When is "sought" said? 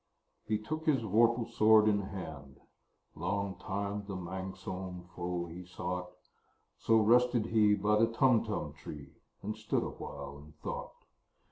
5.63-6.09